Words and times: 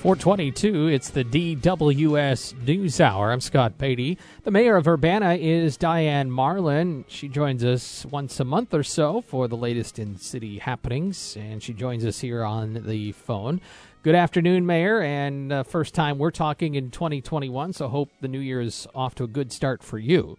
422, 0.00 0.86
it's 0.86 1.10
the 1.10 1.24
DWS 1.24 2.66
News 2.66 3.02
Hour. 3.02 3.32
I'm 3.32 3.42
Scott 3.42 3.76
Beatty. 3.76 4.16
The 4.44 4.50
mayor 4.50 4.76
of 4.76 4.88
Urbana 4.88 5.34
is 5.34 5.76
Diane 5.76 6.30
Marlin. 6.30 7.04
She 7.06 7.28
joins 7.28 7.62
us 7.62 8.06
once 8.06 8.40
a 8.40 8.46
month 8.46 8.72
or 8.72 8.82
so 8.82 9.20
for 9.20 9.46
the 9.46 9.58
latest 9.58 9.98
in 9.98 10.16
city 10.16 10.56
happenings, 10.56 11.36
and 11.38 11.62
she 11.62 11.74
joins 11.74 12.06
us 12.06 12.20
here 12.20 12.42
on 12.42 12.84
the 12.86 13.12
phone. 13.12 13.60
Good 14.02 14.14
afternoon, 14.14 14.64
Mayor, 14.64 15.02
and 15.02 15.52
uh, 15.52 15.62
first 15.64 15.92
time 15.92 16.16
we're 16.16 16.30
talking 16.30 16.76
in 16.76 16.90
2021, 16.90 17.74
so 17.74 17.86
hope 17.88 18.08
the 18.22 18.28
new 18.28 18.40
year 18.40 18.62
is 18.62 18.86
off 18.94 19.14
to 19.16 19.24
a 19.24 19.28
good 19.28 19.52
start 19.52 19.82
for 19.82 19.98
you. 19.98 20.38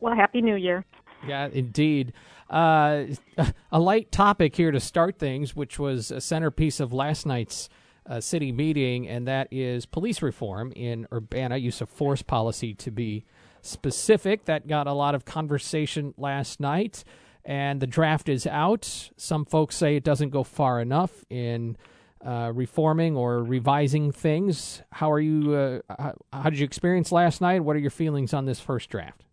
Well, 0.00 0.14
Happy 0.14 0.40
New 0.40 0.56
Year. 0.56 0.86
Yeah, 1.28 1.50
indeed. 1.52 2.14
Uh, 2.48 3.08
a 3.70 3.78
light 3.78 4.10
topic 4.10 4.56
here 4.56 4.70
to 4.70 4.80
start 4.80 5.18
things, 5.18 5.54
which 5.54 5.78
was 5.78 6.10
a 6.10 6.22
centerpiece 6.22 6.80
of 6.80 6.94
last 6.94 7.26
night's 7.26 7.68
uh, 8.08 8.20
city 8.20 8.52
meeting, 8.52 9.08
and 9.08 9.26
that 9.26 9.48
is 9.50 9.86
police 9.86 10.22
reform 10.22 10.72
in 10.74 11.06
Urbana, 11.12 11.56
use 11.56 11.80
of 11.80 11.88
force 11.88 12.22
policy 12.22 12.74
to 12.74 12.90
be 12.90 13.24
specific. 13.62 14.44
That 14.44 14.66
got 14.66 14.86
a 14.86 14.92
lot 14.92 15.14
of 15.14 15.24
conversation 15.24 16.14
last 16.16 16.60
night, 16.60 17.04
and 17.44 17.80
the 17.80 17.86
draft 17.86 18.28
is 18.28 18.46
out. 18.46 19.10
Some 19.16 19.44
folks 19.44 19.76
say 19.76 19.96
it 19.96 20.04
doesn't 20.04 20.30
go 20.30 20.44
far 20.44 20.80
enough 20.80 21.24
in 21.30 21.76
uh, 22.24 22.52
reforming 22.54 23.16
or 23.16 23.42
revising 23.42 24.12
things. 24.12 24.82
How 24.90 25.10
are 25.12 25.20
you? 25.20 25.54
Uh, 25.54 25.80
how, 25.98 26.14
how, 26.32 26.50
did 26.50 26.58
you 26.58 26.64
experience 26.64 27.12
last 27.12 27.40
night? 27.40 27.62
What 27.62 27.76
are 27.76 27.80
your 27.80 27.90
feelings 27.90 28.32
on 28.32 28.46
this 28.46 28.60
first 28.60 28.88
draft? 28.88 29.24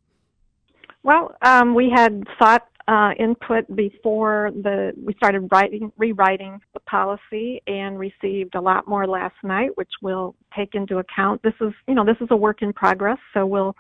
Well, 1.04 1.36
um, 1.42 1.76
we 1.76 1.90
had 1.90 2.24
thought 2.40 2.68
uh, 2.88 3.12
input 3.18 3.74
before 3.76 4.52
the 4.54 4.92
we 5.02 5.14
started 5.16 5.48
writing 5.52 5.92
rewriting 5.98 6.60
the 6.74 6.80
policy 6.82 7.62
and 7.68 7.98
received 7.98 8.56
a 8.56 8.62
lot 8.62 8.88
more 8.88 9.08
last 9.08 9.36
night, 9.44 9.70
which 9.76 9.92
we'll 10.02 10.36
take 10.56 10.76
into 10.76 10.98
account. 10.98 11.42
This 11.44 11.54
is 11.62 11.74
you 11.88 11.96
know 11.96 12.06
this 12.06 12.18
is 12.20 12.28
a 12.32 12.36
work 12.36 12.62
in 12.62 12.74
progress, 12.74 13.18
so 13.34 13.46
we'll 13.46 13.76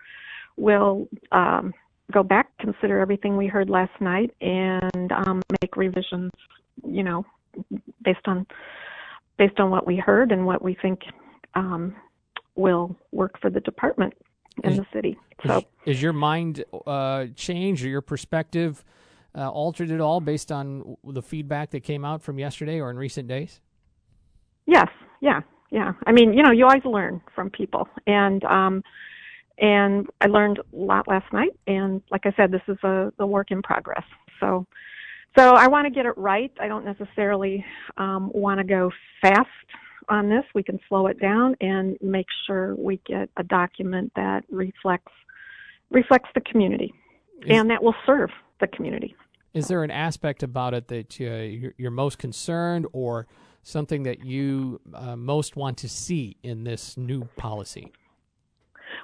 we'll 0.56 1.08
um, 1.32 1.74
go 2.12 2.24
back, 2.24 2.50
consider 2.60 3.00
everything 3.00 3.36
we 3.36 3.48
heard 3.48 3.70
last 3.70 4.00
night, 4.00 4.34
and 4.40 5.12
um, 5.12 5.42
make 5.62 5.76
revisions. 5.76 6.32
You 6.88 7.04
know, 7.04 7.26
based 8.04 8.26
on 8.26 8.48
based 9.38 9.60
on 9.60 9.70
what 9.70 9.86
we 9.86 9.98
heard 9.98 10.32
and 10.32 10.46
what 10.46 10.62
we 10.62 10.78
think 10.82 11.02
um, 11.56 11.96
will 12.56 12.96
work 13.12 13.40
for 13.42 13.50
the 13.50 13.60
department 13.60 14.14
in 14.64 14.78
the 14.78 14.86
city. 14.94 15.18
So, 15.46 15.58
is, 15.58 15.64
is 15.96 16.02
your 16.02 16.14
mind 16.14 16.64
uh, 16.86 17.28
changed 17.36 17.84
or 17.86 17.90
your 17.90 18.02
perspective 18.02 18.84
uh, 19.36 19.50
altered 19.50 19.92
at 19.92 20.00
all 20.00 20.22
based 20.22 20.52
on 20.52 20.98
the 21.04 21.22
feedback 21.22 21.72
that 21.72 21.82
came 21.82 22.06
out 22.06 22.22
from 22.22 22.40
yesterday 22.40 22.80
or 22.80 22.90
in 22.90 22.98
recent 22.98 23.28
days? 23.28 23.62
Yes. 24.66 24.90
Yeah. 25.22 25.42
Yeah. 25.72 25.94
I 26.06 26.12
mean, 26.12 26.34
you 26.34 26.44
know, 26.44 26.52
you 26.52 26.66
always 26.66 26.86
learn 26.86 27.22
from 27.34 27.50
people, 27.50 27.88
and 28.06 28.44
um, 28.44 28.84
and 29.58 30.08
I 30.22 30.28
learned 30.28 30.60
a 30.60 30.64
lot 30.76 31.08
last 31.08 31.32
night. 31.34 31.52
And 31.68 32.02
like 32.12 32.26
I 32.26 32.34
said, 32.38 32.52
this 32.52 32.62
is 32.68 32.78
a, 32.84 33.12
a 33.20 33.26
work 33.26 33.52
in 33.52 33.62
progress. 33.62 34.06
So. 34.40 34.66
So 35.36 35.56
I 35.56 35.68
want 35.68 35.86
to 35.86 35.90
get 35.90 36.06
it 36.06 36.16
right. 36.16 36.52
I 36.60 36.68
don't 36.68 36.86
necessarily 36.86 37.66
um, 37.98 38.30
want 38.36 38.60
to 38.60 38.64
go 38.64 38.92
fast 39.20 39.50
on 40.14 40.30
this. 40.30 40.44
We 40.54 40.64
can 40.64 40.80
slow 40.88 41.08
it 41.08 41.20
down 41.20 41.56
and 41.60 41.98
make 42.02 42.28
sure 42.46 42.76
we 42.76 43.02
get 43.06 43.30
a 43.38 43.44
document 43.44 44.12
that 44.16 44.46
reflects 44.50 45.12
reflects 45.92 46.30
the 46.34 46.42
community 46.42 46.94
is, 47.42 47.58
and 47.58 47.70
that 47.70 47.84
will 47.84 47.96
serve 48.06 48.30
the 48.60 48.68
community. 48.68 49.16
Is 49.54 49.68
there 49.68 49.84
an 49.84 49.92
aspect 49.92 50.42
about 50.42 50.74
it 50.74 50.88
that 50.88 51.22
uh, 51.22 51.74
you're, 51.78 51.92
most 51.92 52.18
concerned, 52.18 52.88
or 52.94 53.28
something 53.62 54.04
that 54.04 54.26
you 54.26 54.82
uh, 54.94 55.16
most 55.16 55.56
want 55.56 55.78
to 55.80 55.90
see 55.90 56.38
in 56.42 56.64
this 56.64 56.98
new 56.98 57.26
policy? 57.38 57.92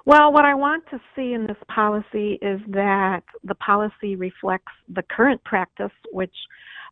Well, 0.05 0.31
what 0.31 0.45
I 0.45 0.55
want 0.55 0.83
to 0.91 0.99
see 1.15 1.33
in 1.33 1.45
this 1.45 1.57
policy 1.67 2.39
is 2.41 2.59
that 2.69 3.23
the 3.43 3.55
policy 3.55 4.15
reflects 4.15 4.71
the 4.87 5.03
current 5.03 5.43
practice, 5.43 5.91
which 6.11 6.33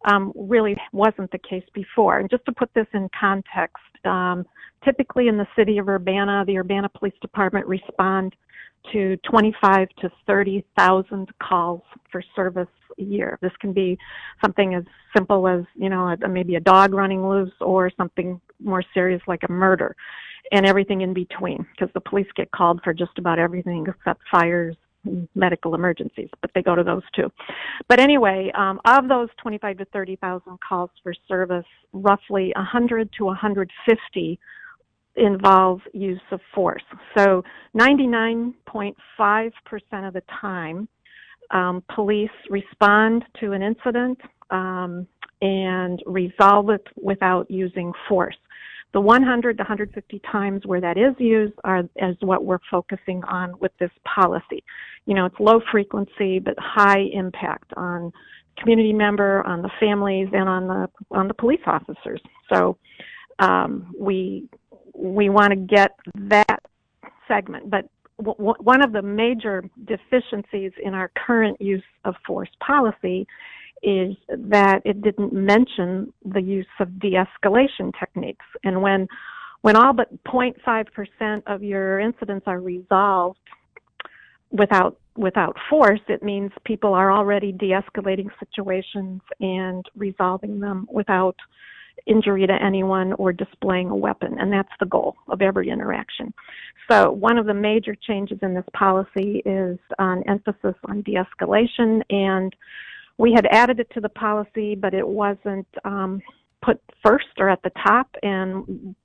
um, 0.05 0.31
really 0.35 0.75
wasn't 0.91 1.31
the 1.31 1.39
case 1.39 1.63
before. 1.73 2.19
And 2.19 2.29
just 2.29 2.45
to 2.45 2.51
put 2.51 2.69
this 2.73 2.87
in 2.93 3.09
context, 3.19 3.86
um, 4.05 4.45
typically 4.83 5.27
in 5.27 5.37
the 5.37 5.47
city 5.55 5.77
of 5.77 5.87
Urbana, 5.87 6.43
the 6.45 6.57
Urbana 6.57 6.89
Police 6.89 7.15
Department 7.21 7.65
respond 7.67 8.35
to 8.93 9.17
25 9.29 9.89
to 9.99 10.09
30,000 10.25 11.29
calls 11.41 11.81
for 12.11 12.23
service 12.35 12.67
a 12.99 13.03
year. 13.03 13.37
This 13.41 13.51
can 13.59 13.73
be 13.73 13.97
something 14.43 14.75
as 14.75 14.83
simple 15.15 15.47
as, 15.47 15.63
you 15.75 15.89
know, 15.89 16.15
maybe 16.29 16.55
a 16.55 16.59
dog 16.59 16.93
running 16.93 17.27
loose 17.27 17.51
or 17.59 17.91
something 17.97 18.39
more 18.59 18.83
serious 18.93 19.21
like 19.27 19.41
a 19.47 19.51
murder 19.51 19.95
and 20.51 20.65
everything 20.65 21.01
in 21.01 21.13
between 21.13 21.65
because 21.71 21.93
the 21.93 22.01
police 22.01 22.27
get 22.35 22.49
called 22.51 22.79
for 22.83 22.93
just 22.93 23.17
about 23.17 23.39
everything 23.39 23.85
except 23.87 24.21
fires 24.31 24.75
medical 25.35 25.75
emergencies, 25.75 26.29
but 26.41 26.51
they 26.53 26.61
go 26.61 26.75
to 26.75 26.83
those 26.83 27.03
too. 27.15 27.31
But 27.87 27.99
anyway, 27.99 28.51
um, 28.55 28.79
of 28.85 29.07
those 29.07 29.29
25 29.41 29.79
to 29.79 29.85
30,000 29.85 30.59
calls 30.67 30.89
for 31.03 31.13
service, 31.27 31.65
roughly 31.93 32.51
100 32.55 33.09
to 33.17 33.25
150 33.25 34.39
involve 35.17 35.81
use 35.93 36.21
of 36.31 36.39
force. 36.53 36.83
So 37.17 37.43
99.5% 37.75 40.07
of 40.07 40.13
the 40.13 40.23
time, 40.39 40.87
um, 41.51 41.83
police 41.93 42.29
respond 42.49 43.25
to 43.39 43.51
an 43.53 43.63
incident 43.63 44.19
um, 44.51 45.07
and 45.41 46.01
resolve 46.05 46.69
it 46.69 46.85
without 47.01 47.49
using 47.49 47.91
force. 48.07 48.37
The 48.93 49.01
100 49.01 49.57
to 49.57 49.61
150 49.61 50.21
times 50.31 50.65
where 50.65 50.81
that 50.81 50.97
is 50.97 51.13
used 51.19 51.53
are 51.63 51.83
is 51.97 52.15
what 52.21 52.45
we're 52.45 52.59
focusing 52.71 53.23
on 53.25 53.53
with 53.59 53.71
this 53.79 53.91
policy. 54.05 54.63
You 55.05 55.13
know, 55.13 55.25
it's 55.25 55.39
low 55.39 55.61
frequency 55.71 56.39
but 56.39 56.55
high 56.57 57.01
impact 57.13 57.73
on 57.75 58.11
community 58.57 58.93
member, 58.93 59.45
on 59.45 59.61
the 59.61 59.69
families, 59.79 60.29
and 60.33 60.49
on 60.49 60.67
the 60.67 60.89
on 61.11 61.27
the 61.27 61.33
police 61.33 61.61
officers. 61.65 62.21
So 62.51 62.77
um, 63.39 63.93
we 63.99 64.49
we 64.93 65.29
want 65.29 65.51
to 65.51 65.55
get 65.57 65.91
that 66.15 66.61
segment. 67.27 67.69
But 67.69 67.87
w- 68.17 68.55
one 68.59 68.83
of 68.83 68.93
the 68.93 69.01
major 69.01 69.63
deficiencies 69.85 70.71
in 70.83 70.93
our 70.93 71.11
current 71.25 71.61
use 71.61 71.83
of 72.05 72.15
force 72.25 72.49
policy 72.65 73.27
is 73.83 74.15
that 74.29 74.81
it 74.85 75.01
didn't 75.01 75.33
mention 75.33 76.11
the 76.25 76.41
use 76.41 76.65
of 76.79 76.99
de-escalation 76.99 77.91
techniques. 77.99 78.45
And 78.63 78.81
when 78.81 79.07
when 79.61 79.75
all 79.75 79.91
but 79.91 80.23
0.5% 80.23 81.43
of 81.47 81.63
your 81.63 81.99
incidents 81.99 82.45
are 82.47 82.59
resolved 82.59 83.39
without 84.51 84.97
without 85.17 85.57
force, 85.69 85.99
it 86.07 86.21
means 86.21 86.51
people 86.63 86.93
are 86.93 87.11
already 87.11 87.51
de-escalating 87.51 88.29
situations 88.39 89.19
and 89.39 89.83
resolving 89.95 90.59
them 90.59 90.87
without 90.91 91.35
injury 92.05 92.45
to 92.45 92.53
anyone 92.63 93.13
or 93.13 93.33
displaying 93.33 93.89
a 93.89 93.95
weapon, 93.95 94.37
and 94.39 94.53
that's 94.53 94.71
the 94.79 94.85
goal 94.85 95.15
of 95.27 95.41
every 95.41 95.69
interaction. 95.69 96.33
So, 96.89 97.11
one 97.11 97.37
of 97.37 97.47
the 97.47 97.53
major 97.53 97.95
changes 97.95 98.39
in 98.41 98.53
this 98.53 98.65
policy 98.73 99.41
is 99.45 99.79
an 99.99 100.23
emphasis 100.27 100.75
on 100.85 101.01
de 101.01 101.15
escalation, 101.15 102.01
and 102.09 102.55
we 103.17 103.33
had 103.33 103.47
added 103.47 103.79
it 103.79 103.89
to 103.93 104.01
the 104.01 104.09
policy, 104.09 104.75
but 104.75 104.93
it 104.93 105.07
wasn't 105.07 105.67
um, 105.83 106.21
put 106.63 106.79
first 107.03 107.25
or 107.39 107.49
at 107.49 107.61
the 107.63 107.71
top, 107.85 108.09
and 108.21 108.95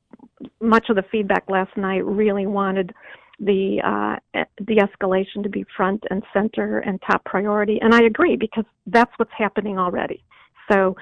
much 0.60 0.86
of 0.90 0.96
the 0.96 1.04
feedback 1.10 1.44
last 1.48 1.76
night 1.76 2.04
really 2.04 2.46
wanted 2.46 2.92
the 3.38 3.80
uh, 3.84 4.44
de-escalation 4.64 5.42
to 5.42 5.48
be 5.48 5.64
front 5.76 6.02
and 6.10 6.22
center 6.32 6.78
and 6.80 7.00
top 7.02 7.24
priority, 7.24 7.78
and 7.80 7.94
I 7.94 8.02
agree 8.02 8.36
because 8.36 8.64
that's 8.86 9.12
what's 9.16 9.32
happening 9.36 9.78
already. 9.78 10.22
So, 10.70 10.96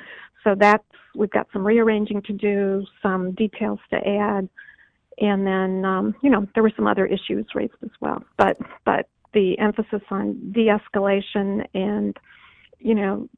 so 0.44 0.54
that's 0.58 0.84
we've 1.14 1.30
got 1.30 1.48
some 1.52 1.66
rearranging 1.66 2.22
to 2.22 2.32
do, 2.32 2.84
some 3.02 3.32
details 3.32 3.78
to 3.90 3.96
add, 3.96 4.48
and 5.18 5.46
then 5.46 5.84
um, 5.84 6.14
you 6.22 6.30
know 6.30 6.46
there 6.54 6.62
were 6.62 6.72
some 6.76 6.86
other 6.86 7.06
issues 7.06 7.46
raised 7.54 7.74
as 7.82 7.90
well. 8.00 8.22
But 8.38 8.56
but 8.84 9.08
the 9.34 9.58
emphasis 9.58 10.02
on 10.10 10.52
de-escalation 10.52 11.66
and 11.74 12.16
you 12.80 12.94
know 12.94 13.28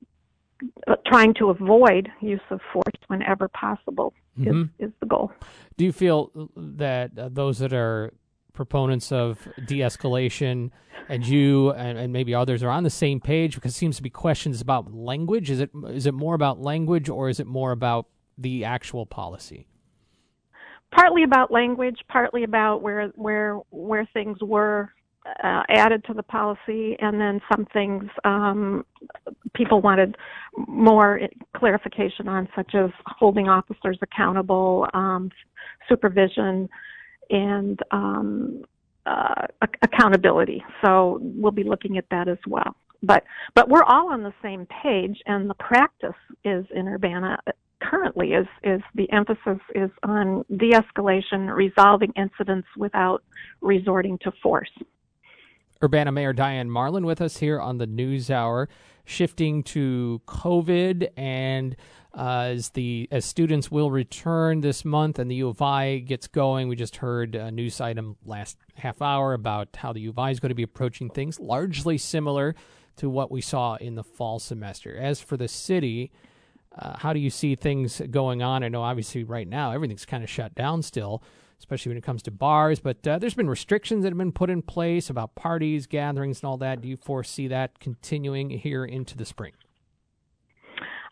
uh, 0.87 0.97
trying 1.07 1.35
to 1.35 1.51
avoid 1.51 2.09
use 2.21 2.41
of 2.51 2.61
force 2.73 2.95
whenever 3.09 3.49
possible 3.49 4.15
mm-hmm. 4.39 4.63
is, 4.79 4.89
is 4.89 4.93
the 5.01 5.07
goal. 5.07 5.33
Do 5.77 5.85
you 5.85 5.93
feel 5.93 6.31
that 6.57 7.19
uh, 7.19 7.29
those 7.33 7.59
that 7.59 7.73
are 7.73 8.13
proponents 8.53 9.11
of 9.11 9.49
de-escalation 9.67 10.71
and 11.09 11.27
you 11.27 11.71
and, 11.71 11.99
and, 11.99 12.13
maybe 12.13 12.35
others 12.35 12.63
are 12.63 12.71
on 12.71 12.85
the 12.85 12.91
same 12.91 13.19
page 13.19 13.55
because 13.55 13.73
it 13.73 13.77
seems 13.77 13.97
to 13.97 14.03
be 14.03 14.11
questions 14.11 14.61
about 14.61 14.93
language 14.93 15.51
is 15.51 15.59
it 15.59 15.71
is 15.89 16.07
it 16.07 16.13
more 16.13 16.35
about 16.35 16.61
language 16.61 17.09
or 17.09 17.29
is 17.29 17.41
it 17.41 17.47
more 17.47 17.73
about 17.73 18.07
the 18.37 18.65
actual 18.65 19.07
policy 19.07 19.67
partly 20.95 21.23
about 21.23 21.51
language 21.51 21.99
partly 22.09 22.45
about 22.45 22.83
where 22.83 23.09
where 23.17 23.59
where 23.71 24.07
things 24.13 24.37
were 24.43 24.93
uh, 25.27 25.63
added 25.69 26.05
to 26.05 26.15
the 26.15 26.23
policy, 26.23 26.97
and 27.01 27.21
then 27.21 27.41
some 27.51 27.67
things 27.73 28.05
um, 28.25 28.85
people 29.55 29.81
wanted 29.81 30.17
more 30.67 31.21
clarification 31.57 32.29
on, 32.29 32.49
such 32.57 32.75
as 32.75 32.91
holding 33.07 33.49
officers 33.49 33.99
accountable, 34.03 34.87
um, 34.95 35.31
supervision, 35.89 36.69
and 37.31 37.81
um, 37.91 38.65
uh, 39.07 39.47
accountability. 39.83 40.65
So 40.85 41.19
we'll 41.23 41.53
be 41.53 41.65
looking 41.65 41.99
at 41.99 42.05
that 42.11 42.29
as 42.29 42.39
well. 42.47 42.75
But 43.03 43.25
but 43.55 43.69
we're 43.69 43.83
all 43.85 44.13
on 44.13 44.23
the 44.23 44.35
same 44.43 44.67
page, 44.83 45.21
and 45.27 45.51
the 45.51 45.55
practice 45.55 46.11
is 46.45 46.65
in 46.75 46.89
Urbana 46.89 47.39
currently 47.81 48.33
is 48.33 48.47
is 48.63 48.81
the 48.95 49.11
emphasis 49.13 49.61
is 49.75 49.91
on 50.05 50.45
de-escalation, 50.57 51.55
resolving 51.55 52.13
incidents 52.17 52.69
without 52.77 53.23
resorting 53.61 54.19
to 54.19 54.33
force. 54.43 54.71
Urbana 55.83 56.13
Mayor 56.13 56.33
Diane 56.33 56.71
Marlin 56.71 57.05
with 57.05 57.21
us 57.21 57.39
here 57.39 57.61
on 57.61 57.79
the 57.79 57.89
News 57.89 58.31
Hour, 58.31 58.69
shifting 59.05 59.65
to 59.65 60.23
COVID 60.29 61.09
and 61.17 61.75
uh, 62.15 62.51
as 62.53 62.71
the 62.71 63.09
as 63.11 63.25
students 63.25 63.69
will 63.69 63.91
return 63.91 64.61
this 64.61 64.85
month 64.85 65.19
and 65.19 65.29
the 65.29 65.35
U 65.37 65.49
of 65.49 65.61
I 65.61 65.99
gets 65.99 66.29
going. 66.29 66.69
We 66.69 66.77
just 66.77 66.97
heard 66.97 67.35
a 67.35 67.51
news 67.51 67.81
item 67.81 68.17
last 68.25 68.59
half 68.77 69.03
hour 69.03 69.33
about 69.33 69.71
how 69.75 69.93
the 69.93 70.01
U 70.03 70.11
of 70.11 70.19
I 70.21 70.31
is 70.31 70.39
going 70.39 70.51
to 70.51 70.55
be 70.55 70.63
approaching 70.63 71.11
things 71.11 71.41
largely 71.41 71.99
similar 71.99 72.55
to 72.97 73.11
what 73.11 73.33
we 73.33 73.41
saw 73.41 73.75
in 73.77 73.97
the 73.97 74.05
fall 74.05 74.39
semester. 74.39 74.97
As 74.97 75.21
for 75.21 75.37
the 75.37 75.49
city, 75.49 76.13
uh, 76.79 76.97
how 76.99 77.13
do 77.13 77.19
you 77.19 77.31
see 77.31 77.57
things 77.57 78.01
going 78.09 78.41
on? 78.41 78.63
I 78.63 78.69
know 78.69 78.83
obviously 78.83 79.25
right 79.25 79.49
now 79.49 79.73
everything's 79.73 80.07
kind 80.07 80.23
of 80.23 80.31
shut 80.31 80.55
down 80.55 80.83
still, 80.83 81.25
especially 81.63 81.91
when 81.91 81.97
it 81.97 82.03
comes 82.05 82.23
to 82.25 82.33
bars, 82.33 82.81
but 82.81 83.07
uh, 83.07 83.21
there's 83.21 83.35
been 83.35 83.49
restrictions 83.49 84.03
that 84.03 84.11
have 84.11 84.19
been 84.19 84.33
put 84.33 84.51
in 84.51 84.63
place 84.63 85.09
about 85.09 85.37
parties, 85.37 85.87
gatherings, 85.87 86.41
and 86.41 86.49
all 86.49 86.57
that. 86.57 86.81
Do 86.81 86.89
you 86.89 86.97
foresee 86.97 87.47
that 87.47 87.79
continuing 87.79 88.51
here 88.51 88.85
into 88.85 89.17
the 89.17 89.25
spring? 89.25 89.53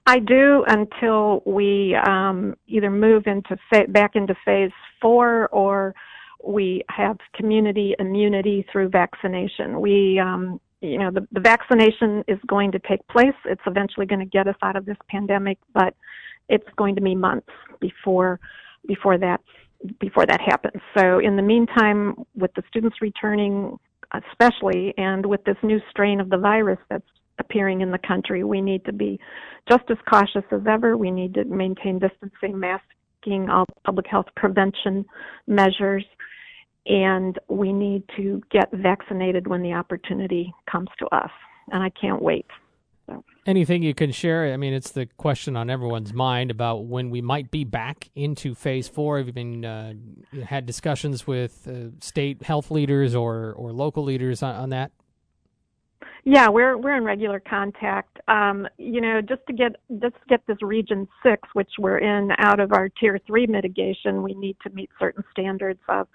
I 0.07 0.19
do 0.19 0.65
until 0.67 1.43
we 1.47 1.97
um, 2.05 2.57
either 2.67 2.91
move 2.91 3.29
into 3.29 3.57
fa- 3.73 3.87
back 3.89 4.17
into 4.17 4.35
phase 4.45 4.73
four 5.01 5.47
or 5.49 5.95
we 6.43 6.83
have 6.89 7.17
community 7.35 7.95
immunity 8.01 8.67
through 8.73 8.89
vaccination. 8.89 9.81
We 9.81 10.19
um, 10.19 10.61
you 10.81 10.99
know 10.99 11.13
the, 11.13 11.29
the 11.31 11.41
vaccination 11.41 12.25
is 12.27 12.39
going 12.49 12.73
to 12.73 12.79
take 12.81 13.07
place 13.09 13.35
it's 13.45 13.61
eventually 13.67 14.07
going 14.07 14.19
to 14.19 14.25
get 14.25 14.49
us 14.49 14.57
out 14.63 14.77
of 14.77 14.87
this 14.87 14.97
pandemic 15.11 15.59
but 15.75 15.95
it's 16.49 16.67
going 16.77 16.95
to 16.95 17.03
be 17.03 17.15
months 17.15 17.51
before 17.81 18.41
before 18.87 19.19
that 19.19 19.41
before 19.99 20.27
that 20.27 20.41
happens 20.41 20.81
so 20.97 21.19
in 21.19 21.37
the 21.37 21.43
meantime 21.43 22.15
with 22.35 22.53
the 22.55 22.63
students 22.69 22.97
returning 23.01 23.79
especially 24.13 24.93
and 24.97 25.25
with 25.25 25.43
this 25.45 25.57
new 25.63 25.81
strain 25.91 26.21
of 26.21 26.29
the 26.29 26.39
virus 26.39 26.79
that's 26.89 27.05
appearing 27.39 27.81
in 27.81 27.91
the 27.91 27.99
country 27.99 28.45
we 28.45 28.61
need 28.61 28.85
to 28.85 28.93
be 28.93 29.19
just 29.69 29.85
as 29.91 29.97
cautious 30.09 30.45
as 30.53 30.61
ever 30.69 30.97
we 30.97 31.11
need 31.11 31.33
to 31.33 31.45
maintain 31.45 31.99
distancing 31.99 32.59
masking 32.59 33.49
all 33.49 33.65
public 33.85 34.07
health 34.07 34.27
prevention 34.37 35.05
measures 35.47 36.05
and 36.87 37.39
we 37.49 37.73
need 37.73 38.03
to 38.17 38.43
get 38.51 38.71
vaccinated 38.73 39.47
when 39.47 39.63
the 39.63 39.73
opportunity 39.73 40.53
comes 40.71 40.89
to 40.99 41.07
us. 41.15 41.31
And 41.73 41.83
I 41.83 41.91
can't 41.91 42.23
wait. 42.23 42.47
So. 43.11 43.25
Anything 43.45 43.83
you 43.83 43.93
can 43.93 44.13
share? 44.13 44.53
I 44.53 44.57
mean, 44.57 44.73
it's 44.73 44.93
the 44.93 45.07
question 45.17 45.57
on 45.57 45.69
everyone's 45.69 46.13
mind 46.13 46.51
about 46.51 46.85
when 46.85 47.11
we 47.11 47.21
might 47.21 47.51
be 47.51 47.65
back 47.65 48.09
into 48.15 48.55
phase 48.55 48.87
four. 48.87 49.19
Have 49.19 49.27
you 49.27 49.33
been 49.33 49.65
uh, 49.65 49.95
had 50.45 50.65
discussions 50.65 51.27
with 51.27 51.67
uh, 51.67 51.91
state 52.01 52.43
health 52.43 52.71
leaders 52.71 53.15
or, 53.15 53.53
or 53.55 53.73
local 53.73 54.05
leaders 54.05 54.43
on, 54.43 54.55
on, 54.55 54.71
that? 54.71 54.93
Yeah, 56.23 56.49
we're 56.49 56.77
we're 56.77 56.97
in 56.97 57.05
regular 57.05 57.41
contact. 57.41 58.19
Um, 58.29 58.69
you 58.79 59.01
know, 59.01 59.21
just 59.21 59.41
to 59.49 59.55
get 59.55 59.73
just 59.91 60.15
to 60.15 60.27
get 60.29 60.47
this 60.47 60.59
region 60.63 61.09
six, 61.23 61.49
which 61.55 61.71
we're 61.79 61.99
in, 61.99 62.31
out 62.39 62.61
of 62.61 62.73
our 62.73 62.89
tier 62.89 63.19
three 63.27 63.47
mitigation, 63.47 64.23
we 64.23 64.35
need 64.35 64.57
to 64.63 64.71
meet 64.71 64.91
certain 65.01 65.25
standards 65.33 65.81
of 65.89 66.07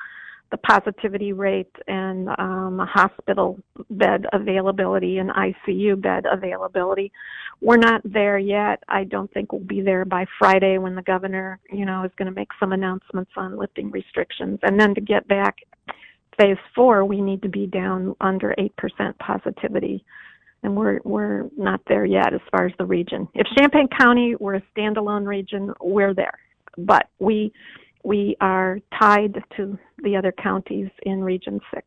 the 0.51 0.57
positivity 0.57 1.33
rate 1.33 1.75
and 1.87 2.29
um, 2.37 2.79
hospital 2.91 3.59
bed 3.89 4.25
availability 4.31 5.17
and 5.17 5.31
ICU 5.31 5.99
bed 5.99 6.25
availability. 6.31 7.11
We're 7.61 7.77
not 7.77 8.01
there 8.03 8.37
yet. 8.37 8.83
I 8.87 9.05
don't 9.05 9.31
think 9.33 9.51
we'll 9.51 9.61
be 9.61 9.81
there 9.81 10.05
by 10.05 10.25
Friday 10.37 10.77
when 10.77 10.95
the 10.95 11.01
governor, 11.01 11.59
you 11.71 11.85
know, 11.85 12.03
is 12.03 12.11
going 12.17 12.27
to 12.27 12.35
make 12.35 12.49
some 12.59 12.73
announcements 12.73 13.31
on 13.35 13.57
lifting 13.57 13.89
restrictions. 13.91 14.59
And 14.63 14.79
then 14.79 14.93
to 14.95 15.01
get 15.01 15.27
back 15.27 15.57
phase 16.37 16.57
four, 16.75 17.05
we 17.05 17.21
need 17.21 17.41
to 17.41 17.49
be 17.49 17.65
down 17.65 18.15
under 18.21 18.53
8% 18.57 19.17
positivity. 19.19 20.03
And 20.63 20.75
we're 20.75 20.99
we're 21.03 21.43
not 21.57 21.81
there 21.87 22.05
yet 22.05 22.33
as 22.33 22.41
far 22.51 22.65
as 22.65 22.73
the 22.79 22.85
region. 22.85 23.27
If 23.35 23.45
Champaign 23.57 23.87
County 23.87 24.35
were 24.35 24.55
a 24.55 24.63
standalone 24.75 25.25
region, 25.27 25.73
we're 25.79 26.13
there. 26.13 26.39
But 26.77 27.07
we 27.19 27.53
we 28.05 28.37
are 28.39 28.79
tied 28.99 29.43
to 29.57 29.77
the 30.03 30.15
other 30.15 30.31
counties 30.31 30.89
in 31.03 31.23
Region 31.23 31.59
6. 31.73 31.85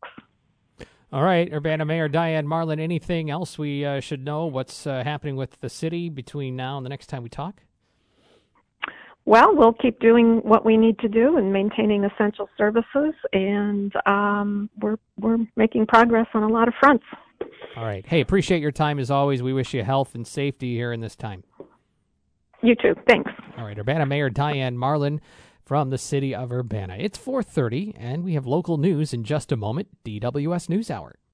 All 1.10 1.22
right, 1.22 1.50
Urbana 1.50 1.86
Mayor 1.86 2.08
Diane 2.08 2.46
Marlin, 2.46 2.78
anything 2.78 3.30
else 3.30 3.56
we 3.56 3.84
uh, 3.84 4.00
should 4.00 4.24
know? 4.24 4.44
What's 4.44 4.86
uh, 4.86 5.04
happening 5.04 5.36
with 5.36 5.60
the 5.60 5.70
city 5.70 6.10
between 6.10 6.54
now 6.54 6.76
and 6.76 6.84
the 6.84 6.90
next 6.90 7.06
time 7.06 7.22
we 7.22 7.30
talk? 7.30 7.62
Well, 9.24 9.54
we'll 9.54 9.72
keep 9.74 10.00
doing 10.00 10.38
what 10.42 10.64
we 10.64 10.76
need 10.76 10.98
to 11.00 11.08
do 11.08 11.36
and 11.36 11.52
maintaining 11.52 12.04
essential 12.04 12.48
services, 12.58 13.14
and 13.32 13.92
um, 14.06 14.70
we're 14.80 14.96
we're 15.18 15.38
making 15.54 15.86
progress 15.86 16.26
on 16.32 16.42
a 16.42 16.48
lot 16.48 16.66
of 16.66 16.74
fronts. 16.80 17.04
All 17.76 17.84
right. 17.84 18.06
Hey, 18.06 18.20
appreciate 18.20 18.62
your 18.62 18.72
time 18.72 18.98
as 18.98 19.10
always. 19.10 19.42
We 19.42 19.52
wish 19.52 19.74
you 19.74 19.84
health 19.84 20.14
and 20.14 20.26
safety 20.26 20.74
here 20.74 20.92
in 20.92 21.00
this 21.00 21.14
time. 21.14 21.44
You 22.62 22.74
too. 22.74 22.94
Thanks. 23.06 23.30
All 23.56 23.64
right, 23.64 23.78
Urbana 23.78 24.06
Mayor 24.06 24.30
Diane 24.30 24.76
Marlin 24.76 25.20
from 25.68 25.90
the 25.90 25.98
city 25.98 26.34
of 26.34 26.50
Urbana. 26.50 26.96
It's 26.98 27.18
4:30 27.18 27.92
and 27.98 28.24
we 28.24 28.32
have 28.32 28.46
local 28.46 28.78
news 28.78 29.12
in 29.12 29.22
just 29.22 29.52
a 29.52 29.56
moment. 29.56 29.88
DWS 30.02 30.70
News 30.70 30.90
Hour. 30.90 31.18